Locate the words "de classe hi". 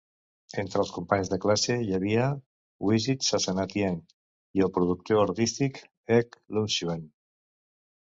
1.33-1.91